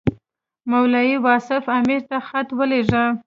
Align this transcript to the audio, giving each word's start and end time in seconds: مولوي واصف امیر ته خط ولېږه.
مولوي 0.69 1.15
واصف 1.25 1.63
امیر 1.77 2.01
ته 2.09 2.17
خط 2.27 2.47
ولېږه. 2.57 3.05